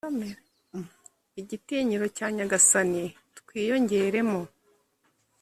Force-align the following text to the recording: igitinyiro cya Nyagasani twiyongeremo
igitinyiro 1.41 2.05
cya 2.15 2.27
Nyagasani 2.35 3.03
twiyongeremo 3.37 4.39